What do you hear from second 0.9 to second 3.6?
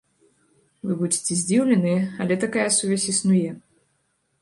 Вы будзеце здзіўленыя, але такая сувязь існуе.